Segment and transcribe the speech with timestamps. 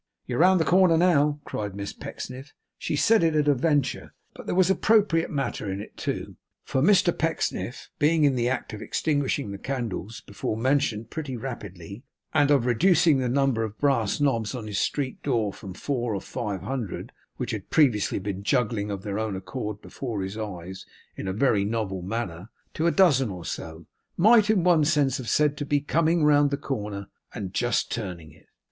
[0.25, 2.53] 'You're round the corner now,' cried Miss Pecksniff.
[2.79, 6.81] She said it at a venture, but there was appropriate matter in it too; for
[6.81, 12.01] Mr Pecksniff, being in the act of extinguishing the candles before mentioned pretty rapidly,
[12.33, 16.21] and of reducing the number of brass knobs on his street door from four or
[16.21, 20.83] five hundred (which had previously been juggling of their own accord before his eyes
[21.15, 23.85] in a very novel manner) to a dozen or so,
[24.17, 27.05] might in one sense have been said to be coming round the corner,
[27.35, 28.47] and just turning it.